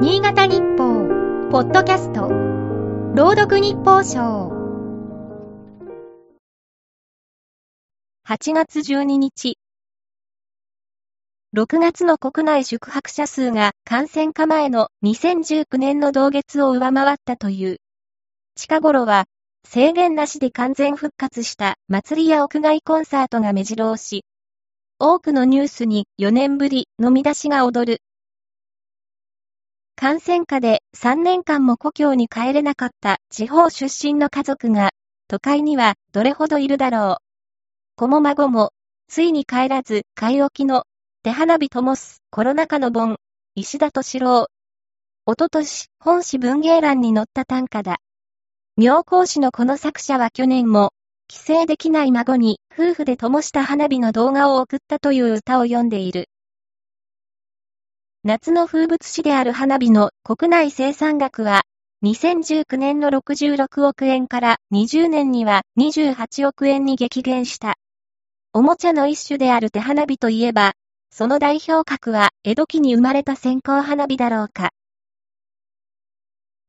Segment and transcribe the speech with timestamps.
[0.00, 1.08] 新潟日報、
[1.50, 2.28] ポッドキャスト、
[3.16, 4.52] 朗読日報賞。
[8.24, 9.58] 8月12日。
[11.52, 17.78] 6月の国内宿泊者数が感染化前の2019年の同月を上回ったという。
[18.54, 19.24] 近頃は
[19.64, 24.24] 制限なしで完全復活した祭りや屋外コンサートが目白押し。
[25.00, 28.00] 多くのニュースに4年ぶりの見出しが踊る
[30.00, 34.90] 感染下で3年間も故郷に帰れなかった地方出身の家族が、
[35.26, 37.96] 都会にはどれほどいるだろう。
[37.96, 38.70] 子も孫も、
[39.08, 40.84] ついに帰らず、買い置きの、
[41.24, 43.16] 手花火灯す、コロナ禍の盆、
[43.56, 44.46] 石田敏郎。
[45.26, 47.96] おととし、本誌文芸欄に載った短歌だ。
[48.76, 50.92] 妙高市のこの作者は去年も、
[51.26, 56.28] 帰省できない孫に夫婦で灯した花火の動画を送ったという歌を読んでいる。
[58.24, 61.62] 夏の風物詩である花火の国内生産額は、
[62.04, 67.76] 2019年の66億円から20年には28億円に激減した。
[68.52, 70.72] おもちゃの一種である手花火といえば、
[71.10, 74.70] その代表格は江戸期に生まれた線香花火だろうか。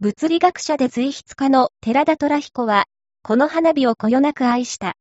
[0.00, 2.86] 物理学者で随筆家の寺田虎彦は、
[3.22, 4.94] この花火をこよなく愛した。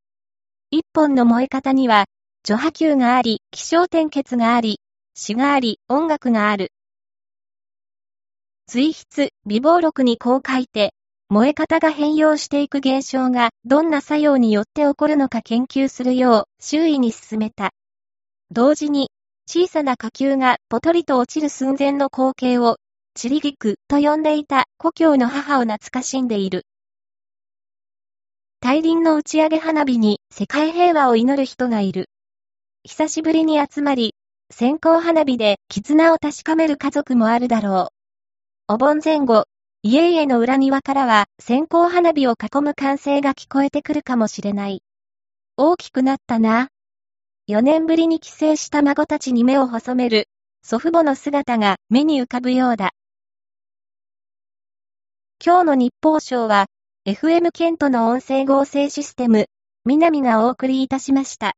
[0.70, 2.06] 一本の燃え方には、
[2.44, 4.80] 除波球があり、気象点結があり、
[5.18, 6.74] 詩があり、音楽がある。
[8.68, 10.94] 随筆、微暴録にこう書いて、
[11.30, 17.72] 燃え方が変容していく現象がどんな作用によって起こるのか研究するよう周囲に進めた。
[18.52, 19.10] 同時に、
[19.48, 22.76] 小さな火球がポトリと落ちる寸前の光景を、
[23.14, 26.66] チリギクと呼んでいた故郷の母を懐かしんでいる。
[28.60, 32.10] 大輪の打ち上げ花火に世界平和を祈る人がいる。
[32.84, 34.15] 久しぶりに集まり、
[34.52, 37.90] 線香花火で絆を確かめる家族もあるだろ
[38.70, 38.74] う。
[38.74, 39.46] お盆前後、
[39.82, 44.82] 家々の裏庭からは線香花火を囲む歓声が聞こえてくるかもしれない。
[45.58, 46.70] 大きくなったな。
[47.50, 50.28] 4年ぶりに帰省した孫たちに目を細める
[50.64, 52.92] 祖父母の姿が目に浮かぶようだ。
[55.44, 56.68] 今日の日報賞は、
[57.06, 59.48] FM ケントの音声合成システム、
[59.86, 61.56] 南がお送りいたしました。